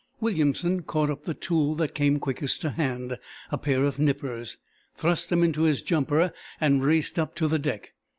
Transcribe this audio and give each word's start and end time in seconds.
Williamson 0.19 0.81
caught 0.81 1.11
up 1.11 1.25
the 1.25 1.35
tool 1.35 1.75
that 1.75 1.93
came 1.93 2.17
quickest 2.17 2.59
to 2.61 2.71
hand, 2.71 3.19
a 3.51 3.57
pair 3.59 3.83
of 3.85 3.99
nippers, 3.99 4.57
thrust 4.95 5.29
them 5.29 5.43
into 5.43 5.61
his 5.61 5.83
jumper 5.83 6.33
and 6.59 6.83
raced 6.83 7.19
up 7.19 7.35
to 7.35 7.47
the 7.47 7.59
deck. 7.59 7.93